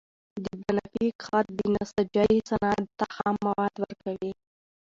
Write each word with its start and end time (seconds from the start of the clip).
د 0.43 0.45
پنبي 0.61 1.07
کښت 1.21 1.45
د 1.57 1.61
نساجۍ 1.73 2.35
صنعت 2.49 2.81
ته 2.97 3.05
خام 3.15 3.35
مواد 3.47 3.73
ورکوي. 3.83 4.31